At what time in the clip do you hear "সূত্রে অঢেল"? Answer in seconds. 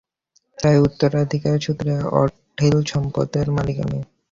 1.59-2.77